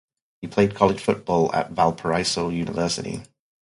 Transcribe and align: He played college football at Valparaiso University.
He 0.41 0.47
played 0.47 0.73
college 0.73 0.99
football 0.99 1.53
at 1.53 1.73
Valparaiso 1.73 2.49
University. 2.49 3.21